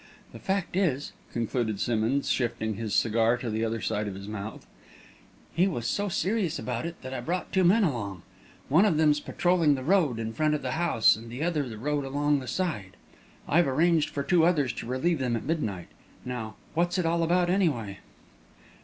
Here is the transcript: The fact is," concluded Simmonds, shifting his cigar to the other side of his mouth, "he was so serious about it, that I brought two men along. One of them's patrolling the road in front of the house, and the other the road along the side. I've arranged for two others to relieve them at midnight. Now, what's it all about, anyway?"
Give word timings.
The 0.33 0.39
fact 0.39 0.75
is," 0.75 1.11
concluded 1.31 1.79
Simmonds, 1.79 2.27
shifting 2.27 2.73
his 2.73 2.95
cigar 2.95 3.37
to 3.37 3.51
the 3.51 3.63
other 3.63 3.81
side 3.81 4.07
of 4.07 4.15
his 4.15 4.27
mouth, 4.27 4.65
"he 5.53 5.67
was 5.67 5.85
so 5.85 6.09
serious 6.09 6.57
about 6.57 6.87
it, 6.87 6.99
that 7.03 7.13
I 7.13 7.19
brought 7.21 7.51
two 7.53 7.63
men 7.63 7.83
along. 7.83 8.23
One 8.67 8.83
of 8.83 8.97
them's 8.97 9.19
patrolling 9.19 9.75
the 9.75 9.83
road 9.83 10.17
in 10.17 10.33
front 10.33 10.55
of 10.55 10.63
the 10.63 10.71
house, 10.71 11.15
and 11.15 11.29
the 11.31 11.43
other 11.43 11.69
the 11.69 11.77
road 11.77 12.03
along 12.03 12.39
the 12.39 12.47
side. 12.47 12.97
I've 13.47 13.67
arranged 13.67 14.09
for 14.09 14.23
two 14.23 14.43
others 14.43 14.73
to 14.73 14.87
relieve 14.87 15.19
them 15.19 15.35
at 15.35 15.45
midnight. 15.45 15.89
Now, 16.25 16.55
what's 16.73 16.97
it 16.97 17.05
all 17.05 17.21
about, 17.21 17.51
anyway?" 17.51 17.99